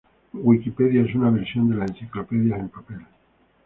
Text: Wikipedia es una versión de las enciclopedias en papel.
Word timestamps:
Wikipedia 0.43 1.03
es 1.03 1.13
una 1.13 1.29
versión 1.29 1.69
de 1.69 1.75
las 1.75 1.91
enciclopedias 1.91 2.59
en 2.59 2.69
papel. 2.69 3.01